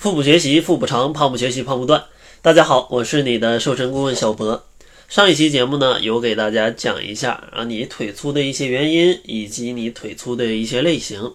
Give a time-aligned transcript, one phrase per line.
[0.00, 2.02] 腹部学习，腹部长；胖不学习，胖不断。
[2.40, 4.64] 大家好，我是你的瘦身顾问小博。
[5.10, 11.34] 上一期节目呢，有给大家讲一下啊，你腿粗的一些原因，以及你腿粗的一些类型。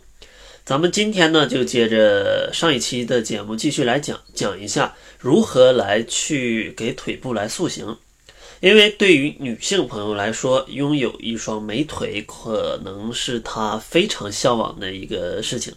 [0.66, 7.96] 咱们今天呢，就接着上一期的节目继续来讲，讲一下如何来去给腿部来塑形。
[8.62, 15.72] 因为对于女性朋友来说，拥有一双美腿可能是她非常向往的一个事情。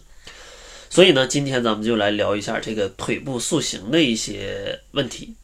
[0.89, 5.35] 所以呢，今天咱们就来聊一下这个腿部塑形的一些问题。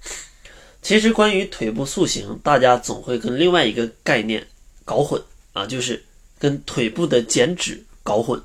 [0.81, 4.45] 其实关于腿部塑形，大家总会跟另外一个概念
[4.84, 5.22] 搞混
[5.53, 6.03] 啊，就是
[6.39, 8.41] 跟腿部的减脂搞混。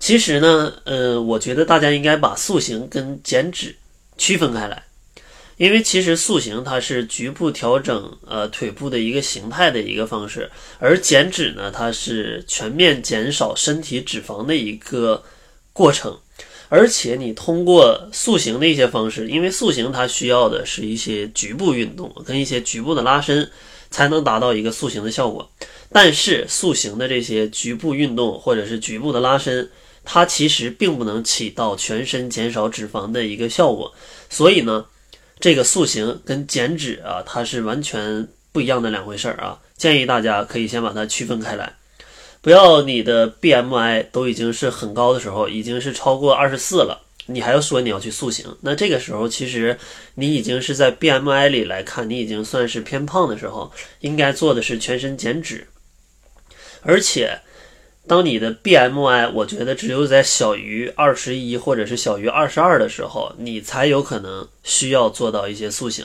[0.00, 3.76] 其实呢，呃，我觉得大家应该把塑形跟减脂
[4.18, 4.82] 区分开来，
[5.58, 10.50] 因为其实塑形它是局部调整呃腿部的一个形态的一个方式，
[10.80, 15.22] 而减脂呢，它是全面减少身体脂肪的一个。
[15.72, 16.18] 过程，
[16.68, 23.50] 而且你通过塑形的一些方式，因为塑形它需要的是一些局部运动跟一些局部的拉伸，
[23.90, 25.50] 才能达到一个塑形的效果。
[25.90, 29.70] 但是塑形的这些局部运动或者是局部的拉伸，
[30.04, 33.92] 它其实并不能起到全身减少脂肪的一个效果。
[34.30, 34.86] 所以呢，
[35.38, 39.60] 这个塑形跟减脂啊，它是完全不一样的两回事儿啊。
[39.76, 41.76] 建议大家可以先把它区分开来。
[42.42, 49.78] 不要你的 BMI 都已经是很高的时候，已经是超过二十四了，你还要说你要去塑形，那这个时候其实
[50.16, 55.68] 你已经是在 BMI 里来看，你已经算是偏胖的时候，应该做的是全身减脂。
[56.80, 57.38] 而且，
[58.08, 66.04] 当你的 BMI 我觉得只有在小于二十一或者是小于二十二的时候，你才有可能需要做到一些塑形，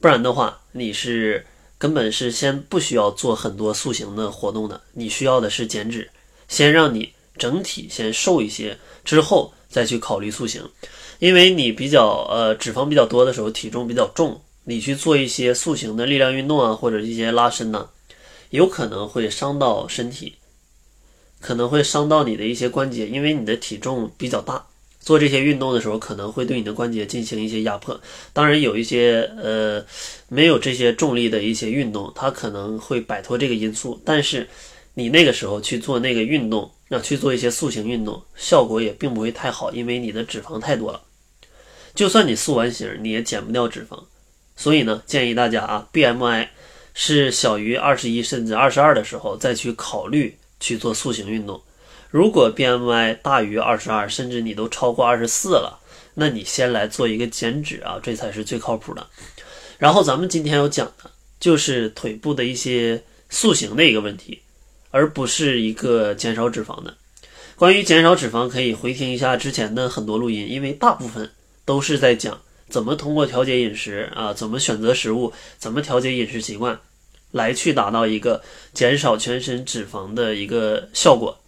[0.00, 1.46] 不然的话你是。
[1.78, 6.10] 根本是先不需要做很多塑形的活动的，你需要的是减脂，
[6.48, 10.62] 先让你整体先瘦一些，之后再去考虑塑形。
[11.18, 17.88] 因为你比较呃脂肪比较多的时候，体重比较重，你去做一些塑形的力量运动啊，或者一些拉伸呢，
[18.50, 20.36] 有可能会伤到身体，
[21.40, 24.66] 可能会伤到你的一些关节，因为你的体重比较大。
[25.06, 27.98] 做这些运动的时候，可能会对你的关节进行一些压迫。
[28.32, 29.82] 当然，有一些呃
[30.28, 34.02] 没有这些重力的一些运动，它可能会摆脱这个因素。
[34.04, 34.48] 但是，
[34.94, 41.00] 你那个时候去做那个运动，那去做一些塑形运动，效果也并不会太好，因为你的脂肪太多了。
[41.94, 44.02] 就算你塑完形，你也减不掉脂肪。
[44.56, 46.48] 所以呢，建议大家啊，BMI
[46.94, 51.62] 是小于二十一甚至二十二的时候，再去考虑去做塑形运动。
[52.10, 55.80] 如果 BMI 大于二十二，甚至你都超过二十四了，
[56.14, 59.06] 那你先来做一个减脂啊，这才是最靠谱的。
[59.78, 64.40] 然后咱们今天要讲的就是腿部的一些塑形的一个问题，
[64.90, 66.94] 而不是一个减少脂肪的。
[67.56, 71.30] 关于减少脂肪，可以回听一下之前的很多录音，因为大部分
[71.64, 76.78] 都是在讲怎么通过调节饮食啊，怎么选择食物，怎么调节饮食习惯，
[77.32, 81.38] 来去达到一个减少全身脂肪的一个效果。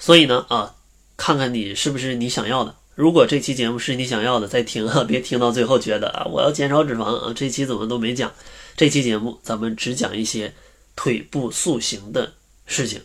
[0.00, 0.74] 所以呢，啊，
[1.18, 2.74] 看看你是不是你想要的。
[2.94, 8.32] 如果这期节目是你想要的，再听啊， 别听到最后觉得啊，我要减少脂肪啊，这期怎么都没讲。
[8.76, 10.54] 这期节目咱们只讲一些
[10.96, 12.32] 腿部塑形的
[12.64, 13.02] 事情。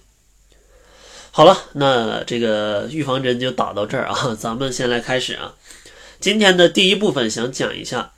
[1.31, 5.53] 好了，那这个预防针就打到这儿啊， 咱们先来开始啊。
[6.21, 8.13] 今天的第一部分想讲一下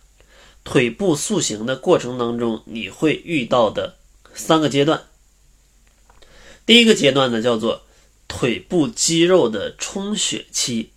[0.64, 3.96] 腿部塑形的过程当中你会遇到的
[4.36, 5.02] 三个阶段。
[6.68, 7.82] 第一个阶段呢，叫做。
[8.28, 10.90] 腿部肌肉的充血期，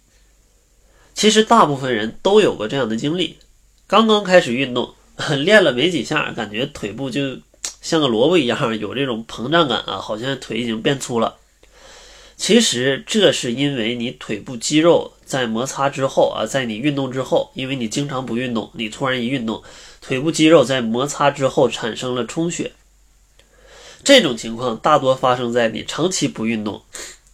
[1.15, 3.39] 其实大部分人都有过这样的经历。
[3.87, 4.95] 刚刚开始运动，
[5.45, 7.39] 练了没几下，感觉腿部就
[7.81, 11.37] 像个萝卜一样，有这种膨胀感啊，好像腿已经变粗了。
[12.37, 19.62] 其实这是因为你腿部肌肉在摩擦之后啊，在你运动之后，因为你经常不运动，你突然一运动，
[20.01, 22.73] 腿部肌肉在摩擦之后产生了充血。
[24.03, 26.83] 这种情况大多发生在你长期不运动。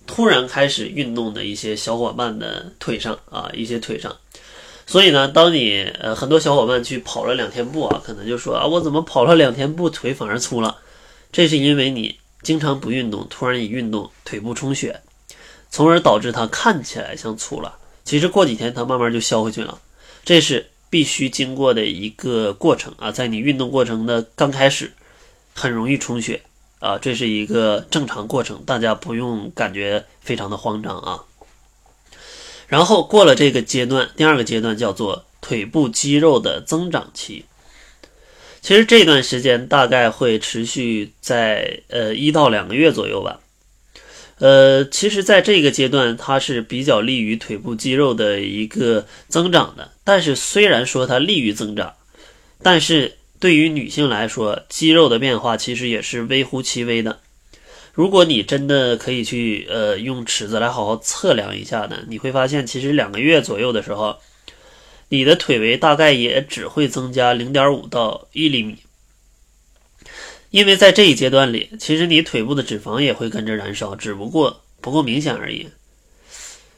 [0.07, 4.17] 突然开始运动的一些小伙伴的腿上啊，一些腿上，
[4.87, 10.79] 所以呢，当你呃很多小伙伴去跑了两天步啊，可能就说啊，我怎么跑了两天步腿反而粗了？
[11.33, 15.03] 这是因为你经常不运动，突然一运动腿部充血，
[15.71, 17.77] 从而导致它看起来像粗了。
[18.05, 19.81] 其实过几天它慢慢就消回去了，
[20.25, 24.93] 这是必须经过的一个过程啊，在你运动过程的刚开始，
[25.53, 26.43] 很容易充血。
[26.79, 31.25] 啊，这是一个正常过程，大家不用感觉非常的慌张啊。
[32.69, 37.45] 然后过了这个阶段，第二个阶段叫做腿部肌肉的增长期。
[38.61, 43.41] 其实这段时间大概会持续在呃一到两个月左右吧。
[44.39, 49.93] 呃，其实，在这个阶段，它是比较利于腿部肌肉的一个增长的。
[50.05, 51.95] 但是，虽然说它利于增长，
[52.63, 57.21] 但是对于女性来说，肌肉的变化其实也是微乎其微的。
[57.93, 64.17] 如果你真的可以去呃用尺子来好好测量一下呢，你会发现，其实两个月左右的时候，
[65.09, 68.77] 你的腿围大概也只会增加零点五到一厘米。
[70.51, 75.69] 因为在这一阶段里，其实你腿部的脂肪也会跟着燃烧，只不过不够明显而已。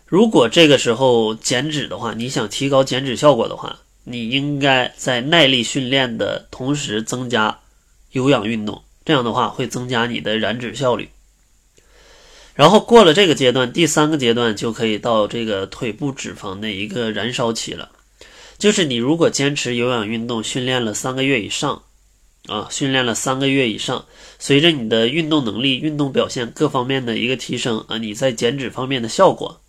[0.07, 7.59] 如果这个时候减脂的话，你想提高减脂效果的话，你应该在耐力训练的同时增加
[8.13, 11.09] 有氧运动，这样的话会增加你的燃脂效率。
[12.55, 17.91] 然后过了这个阶段，第三个阶段就可以到这个腿部脂肪的一个燃烧期了，
[18.59, 21.83] 就是你如果坚持有氧运动训练了三个月以上。
[22.47, 24.07] 啊，训练了三个月以上，
[24.39, 29.61] 随着你的运动能力、运动表现各方面的一个提升啊，你在减脂方面的效果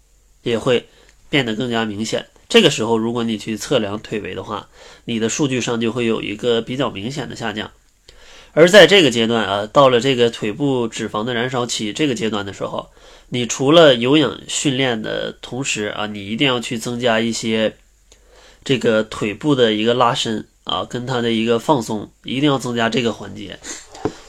[0.44, 0.88] 也会
[1.30, 2.26] 变得更加明显。
[2.50, 4.68] 这个时候，如果你去测量腿围的话，
[5.06, 7.72] 你的数据上就会有一个比较明显的下降。
[8.54, 12.90] 而在这个阶段啊，到了这个腿部脂肪的燃烧期这个阶段的时候，
[13.30, 17.76] 你除了有氧训练的同时啊，你一定要去增加一些
[18.66, 20.46] 这个腿部的一个拉伸。
[20.66, 23.58] 啊，跟它的一个放松，一定要增加这个环节，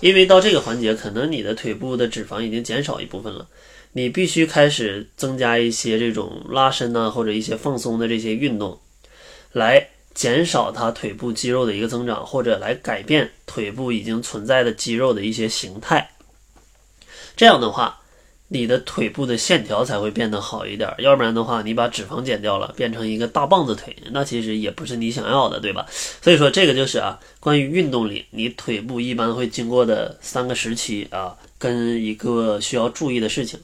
[0.00, 3.46] 因为到这个环节，可能你的腿部的脂肪已经减少一部分了，
[3.92, 8.78] 你必须开始增加一些这种拉伸呢，或者一些放松的这些运动，
[9.52, 16.10] 来减少它腿部肌肉的一个增长，或者来改变腿部已经存在的肌肉的一些形态，
[17.36, 17.96] 这样的话。
[18.52, 25.86] 你的腿部的线条才会变得好一点，要不然的话，你把脂肪减掉了，变成一个大棒子腿，那其实也不是你想要的，对吧？
[26.20, 33.60] 所以说，这个就是啊，关于运动里，你腿部一般会经过的三个时期啊，跟一个需要注意的事情。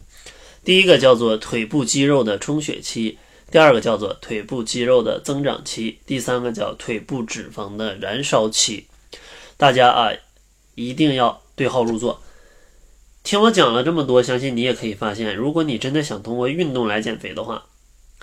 [0.66, 3.16] 第一个叫做腿部肌肉的充血期，
[3.52, 8.88] 第二个叫做腿部肌肉的增长期，第三个叫腿部脂肪的燃烧期。
[9.56, 10.10] 大家啊，
[10.74, 12.20] 一定要对号入座。
[13.22, 17.64] 听我讲了这么多，相信你也可以发现，如果你真的想通过运动来减肥的话，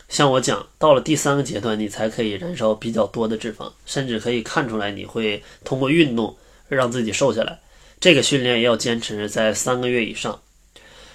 [0.09, 6.35] 像我讲到了第三个阶段，你才可以燃烧比较多的脂肪，甚至可以看出来你会通过运动
[6.67, 7.57] 让自己瘦下来。
[8.01, 10.41] 这个训练要坚持在三个月以上。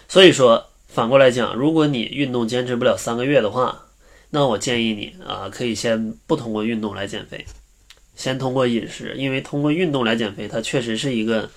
[0.09, 3.87] 所以说，反过来讲，如果你运动坚持不了三个月的话，
[4.31, 7.47] 那我建议你啊，可以先不通过运动来减肥，
[8.17, 11.49] 先通过饮食，因为通过运动来减肥，它确实是一个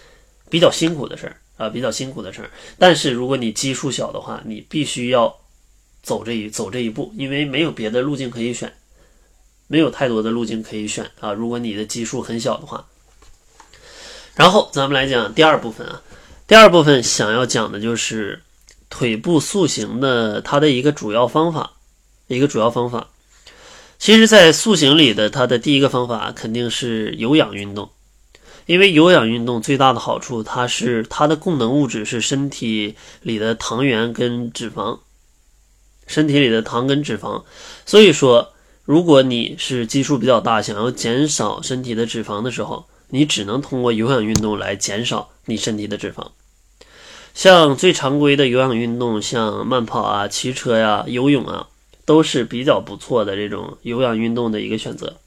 [0.48, 1.38] 比较辛苦的事儿。
[1.58, 2.52] 啊，比较辛苦的事儿。
[2.78, 5.36] 但是如果你基数小的话，你必须要
[6.04, 8.72] 走这一走这一步，因为没有别的路径可以选，
[9.66, 11.34] 没有太多的路径可以选啊。
[11.34, 12.86] 如果你的基数很小的话，
[14.36, 16.00] 然后咱们来讲第二部分啊。
[16.46, 18.40] 第二部分想要讲的就是
[18.92, 21.72] 腿部塑形的它的一个主要方法，
[22.28, 23.08] 一个主要方法。
[23.98, 27.90] 其实，在塑形里的它的第一个方法肯定是有氧运动。
[28.68, 35.00] 因为有氧运动最大的好处，它是它的供能物质是身体里的糖原跟脂肪，
[36.06, 37.44] 身体里的糖跟脂肪。
[37.86, 38.54] 所以说，
[38.86, 46.28] 如果你是基数比较大，想要减少身体的脂肪的时候，你只能通过有氧运动来减少你身体的脂肪。
[47.34, 51.68] 像最常规的有氧运动，像慢跑啊、骑车呀、游泳啊，
[52.06, 55.18] 都是比较不错的这种有氧运动的一个选择。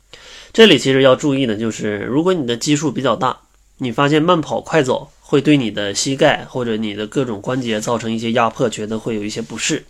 [0.52, 3.38] 这里其实要注意的就是，如果你的基数比较大，
[3.78, 9.84] 你发现慢跑、快走会对你的膝盖或者你的各种关节造成一些压迫，觉得会有一些不适，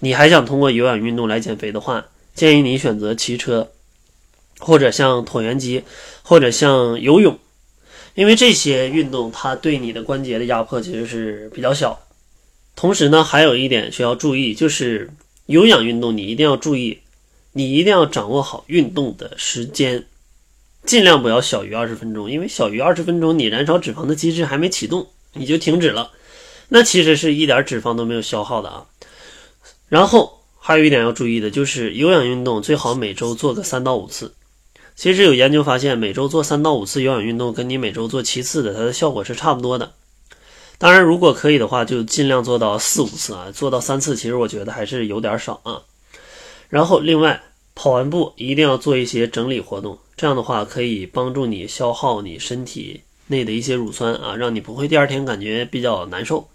[0.00, 3.68] 你还想通过有氧运动来减肥的话，建议你选择骑车，
[4.58, 5.84] 或者像椭圆机，
[6.22, 7.38] 或者像游泳，
[8.14, 11.98] 因为这些运动它对你的关节的压迫其实是比较小。
[12.76, 15.10] 同时呢，还有一点需要注意，就是
[15.46, 17.00] 有氧运动你一定要注意。
[17.52, 20.06] 你一定要掌握好运动的时间，
[20.84, 26.12] 尽量不要小于二十分钟，因为小于二十分钟，你燃烧脂肪的机制还没启动，你就停止了，
[26.68, 28.86] 那其实是一点脂肪都没有消耗的啊。
[29.88, 34.32] 然后还有一点要注意的就是，有氧运动最好每周做个三到五次。
[35.00, 39.94] 其实有研究发现，每周做三到五次有氧运动，跟你每周做七次的，它的效果是差不多的。
[40.76, 45.80] 当然，如果可以的话，就尽量做到四五次啊，做到三次，其实我觉得还是有点少啊。
[46.68, 47.42] 然后，另外
[47.74, 56.46] 跑完步一定要做一些整理活动，这样的话可以帮助你消耗你身体内的一些乳酸啊，让你不会第二天感觉比较难受，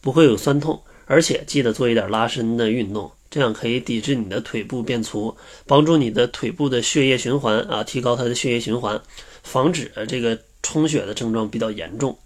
[0.00, 0.82] 不会有酸痛。
[1.06, 5.36] 而且记得做一点拉伸的运动，这样可以抵制你的腿部变粗，
[5.66, 9.02] 帮助你的腿部的血液循环啊，提高它的血液循环，
[9.42, 12.16] 防止这个充血的症状比较严重。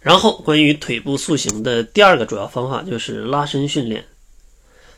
[0.00, 4.04] 然后关于腿部塑形的第二个主要方法就是拉伸训练。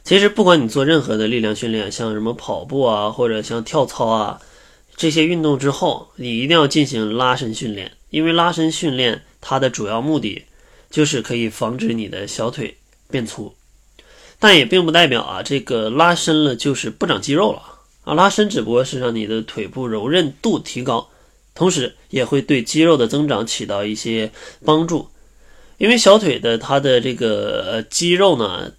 [0.05, 4.41] 其实不管你做任何的力量训练，像什么跑步啊，或者像跳操啊
[4.97, 10.43] 这些运动之后，你一定要进行拉伸训练，因为拉伸训练它的主要目的
[10.89, 12.75] 就是可以防止你的小腿
[13.11, 13.55] 变粗。
[14.41, 17.63] 但也并不代表啊，这个拉伸了就是不长肌肉了
[18.03, 21.09] 啊，拉伸只不过是让你的腿部柔韧度提高，
[21.55, 24.33] 同时也会对肌肉的增长起到一些
[24.65, 25.07] 帮助。
[25.79, 28.73] 因为小腿的它的这个呃肌肉呢。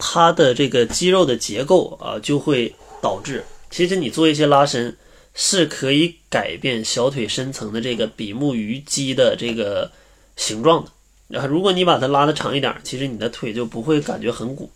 [0.00, 4.96] 它的这个肌肉的结构啊，就会导致，其实你做一些拉伸
[5.34, 9.90] 是可以改变小腿深层的这个比目鱼肌的这个
[10.36, 10.90] 形状的。
[11.26, 14.70] 然后，如果你把它拉的长一点，其实你的腿就不会感觉很鼓。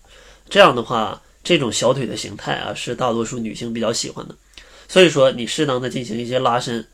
[0.48, 4.34] 这样的话，这种小腿的形态啊，是大多数女性比较喜欢的。
[4.88, 6.86] 所以说，你适当的进行一些拉伸，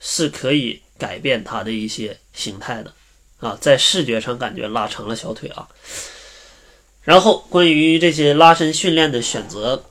[0.00, 2.92] 是可以改变它的一些形态的
[3.38, 5.68] 啊，在视觉上感觉拉长了小腿啊。
[7.02, 9.84] 然后关于这些拉伸训练的选择，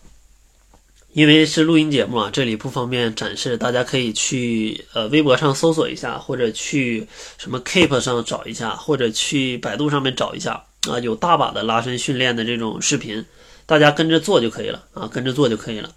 [1.13, 7.07] 因为是录音节目啊，这里不方便展示，大家可以去呃微博上搜索一下，或者去
[7.37, 13.25] 什么 Keep 上找一下，或者去百度上面找一下啊，有大把的拉伸训练的这种视频，
[13.65, 15.93] 大家跟着做就可以了啊，跟着做就可以了。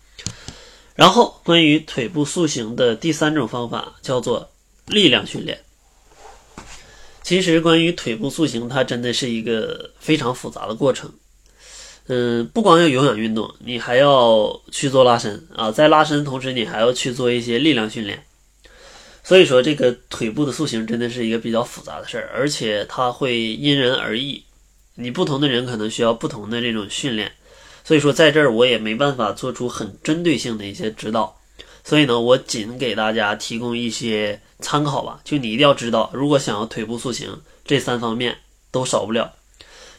[0.94, 4.50] 然后关于腿部塑形的第三种方法叫做
[4.86, 5.60] 力量训练。
[7.22, 11.12] 其实，关于腿部塑形，它真的是一个非常复杂的过程。
[12.06, 18.24] 嗯，不光要有氧运动，你还要去做拉伸啊，在拉伸同时，你还要去做一些力量训练。
[19.22, 24.42] 所以说，这个腿部的塑形真的是一个比较复杂的事儿，而且它会因人而异。
[25.00, 27.30] 你不同的人可能需要不同的这种训练，
[27.84, 31.38] 所以说在这儿我也没办法做出很针对性的一些指导。
[31.84, 35.20] 所以呢，我仅给大家提供一些参考吧。
[35.24, 38.38] 就你一定要知道，如果想要腿部塑形，这三方面
[38.72, 39.32] 都少不了：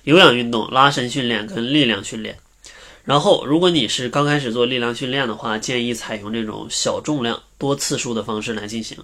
[0.03, 2.37] 有氧运动、拉伸训练跟力量训练。
[3.05, 8.97] 然后，如果你是刚开始做力量训练的话，建议采用这种小重量、多次数的方式来进行，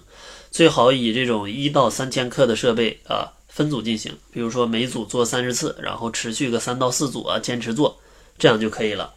[0.50, 4.14] 最好以这种一到三千克的设备啊分组进行。
[4.30, 7.98] 比如说每组做三十次，然后持续个三到四组啊，坚持做，
[8.38, 9.14] 这样就可以了。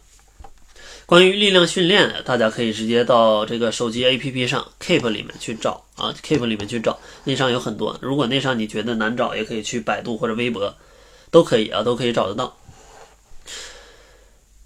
[1.04, 7.98] 关于力量训练，大家可以直接到这个手机 APP 上 Keep 里面去找啊，Keep 里面去找，那上有很多。
[8.00, 10.74] 如果那上你觉得难找，也可以去百度或者微博，
[11.30, 12.56] 都可以啊，都可以找得到。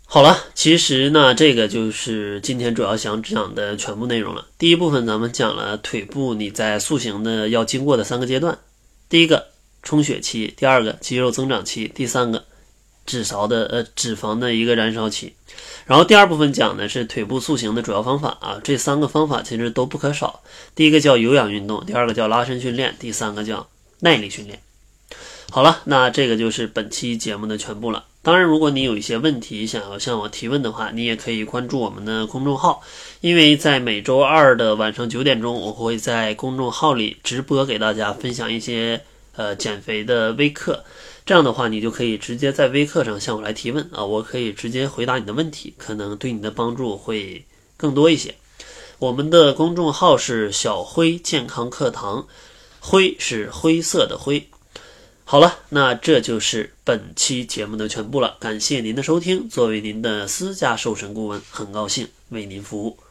[0.04, 4.47] 好了，其实呢，这个就是今天主要想讲的全部内容了。
[4.59, 8.59] 第一部分咱们讲了腿部你在塑形的要经过的三个阶段：
[9.09, 9.49] 第一个
[9.85, 12.45] 充血期，第二个肌肉增长期，第三个。
[13.07, 15.35] 脂肪的呃脂肪的一个燃烧期，
[15.85, 20.43] 然后第二部分讲的是腿部塑形的主要方法啊，这三个方法其实都不可少。
[20.75, 23.69] 第一个叫有氧运动，第二个叫拉伸训练，第三个叫
[24.00, 24.59] 耐力训练。
[25.50, 28.07] 好了，那这个就是本期节目的全部了。
[28.23, 32.81] 当然，如果你有一些问题想要向我提问的话，你也可以关注我们的公众号，
[33.21, 39.03] 因为在每周二的晚上九点钟，我会在公众号里直播给大家分享一些
[39.37, 40.85] 呃减肥的微课。
[41.26, 47.45] 这样的话，你就可以直接在微课上向我来提问啊，我可以直接回答你的问题，可能对你的帮助会
[47.76, 48.35] 更多一些。
[48.99, 52.26] 我们的公众号是小辉健康课堂，
[52.81, 54.47] 灰是灰色的灰。
[55.25, 59.49] 好了，那这就是本期节目的全部了，感谢您的收听。
[59.49, 63.04] 作为您的私家瘦身顾问，很高兴为您服务。